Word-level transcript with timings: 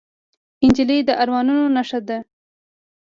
نجلۍ 0.67 0.99
د 1.07 1.09
ارمانونو 1.21 1.63
نښه 1.75 1.99
ده. 2.07 2.17